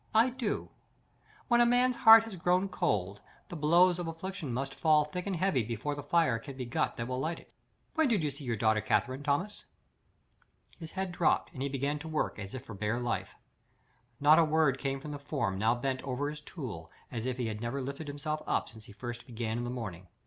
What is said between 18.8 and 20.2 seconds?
he first began in the morning.